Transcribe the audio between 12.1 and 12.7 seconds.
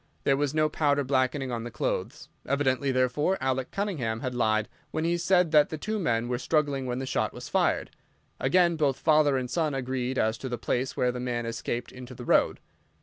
the road.